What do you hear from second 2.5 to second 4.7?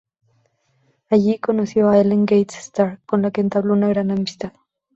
Starr, con la que entabló una gran amistad.